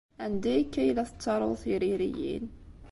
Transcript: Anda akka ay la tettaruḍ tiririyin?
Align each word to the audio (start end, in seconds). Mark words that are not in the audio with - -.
Anda 0.23 0.51
akka 0.61 0.79
ay 0.81 0.91
la 0.95 1.05
tettaruḍ 1.09 1.53
tiririyin? 1.61 2.45